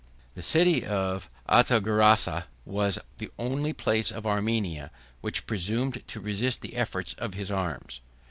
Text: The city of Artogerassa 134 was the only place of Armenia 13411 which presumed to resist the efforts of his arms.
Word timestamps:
The 0.33 0.41
city 0.41 0.83
of 0.83 1.29
Artogerassa 1.47 2.45
134 2.63 2.63
was 2.73 2.97
the 3.19 3.29
only 3.37 3.71
place 3.71 4.09
of 4.11 4.25
Armenia 4.25 4.89
13411 5.21 5.21
which 5.21 5.45
presumed 5.45 6.01
to 6.07 6.19
resist 6.19 6.61
the 6.63 6.75
efforts 6.75 7.13
of 7.19 7.35
his 7.35 7.51
arms. 7.51 8.01